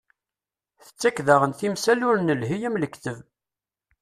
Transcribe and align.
Tettak-d 0.85 1.25
daɣen 1.27 1.51
timsal 1.59 1.99
ur 2.09 2.17
nelhi 2.19 2.57
am 2.67 2.75
lekteb. 2.81 3.17